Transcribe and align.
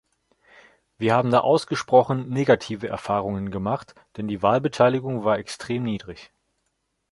Wir 0.97 1.13
haben 1.13 1.29
da 1.29 1.41
ausgesprochen 1.41 2.27
negative 2.27 2.87
Erfahrungen 2.87 3.51
gemacht, 3.51 3.93
denn 4.17 4.27
die 4.27 4.41
Wahlbeteiligung 4.41 5.25
war 5.25 5.37
extrem 5.37 5.83
niedrig. 5.83 6.33